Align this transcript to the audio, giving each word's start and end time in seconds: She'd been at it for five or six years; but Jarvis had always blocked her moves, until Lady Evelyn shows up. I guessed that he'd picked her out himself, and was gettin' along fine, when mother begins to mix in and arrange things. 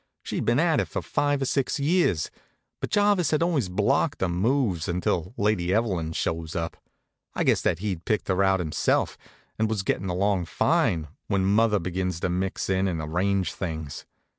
She'd 0.23 0.45
been 0.45 0.59
at 0.59 0.79
it 0.79 0.87
for 0.87 1.03
five 1.03 1.43
or 1.43 1.45
six 1.45 1.79
years; 1.79 2.31
but 2.79 2.89
Jarvis 2.89 3.29
had 3.29 3.43
always 3.43 3.69
blocked 3.69 4.21
her 4.21 4.27
moves, 4.29 4.87
until 4.87 5.35
Lady 5.37 5.71
Evelyn 5.71 6.13
shows 6.13 6.55
up. 6.55 6.75
I 7.35 7.43
guessed 7.43 7.63
that 7.65 7.77
he'd 7.77 8.03
picked 8.05 8.27
her 8.27 8.41
out 8.43 8.59
himself, 8.59 9.15
and 9.59 9.69
was 9.69 9.83
gettin' 9.83 10.09
along 10.09 10.45
fine, 10.45 11.07
when 11.27 11.45
mother 11.45 11.77
begins 11.77 12.19
to 12.21 12.29
mix 12.29 12.67
in 12.67 12.87
and 12.87 12.99
arrange 12.99 13.53
things. 13.53 14.07